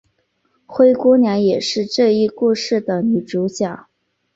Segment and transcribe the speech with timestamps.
[0.65, 3.85] 灰姑娘也是这一故事的女主角。